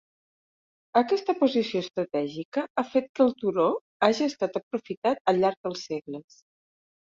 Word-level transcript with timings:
Aquesta 1.01 1.35
posició 1.41 1.81
estratègica 1.85 2.65
ha 2.65 2.85
fet 2.95 3.11
que 3.13 3.25
el 3.27 3.31
turó 3.45 3.67
haja 4.09 4.31
estat 4.33 4.61
aprofitat 4.63 5.25
al 5.35 5.43
llarg 5.45 5.71
dels 5.71 5.89
segles. 5.93 6.43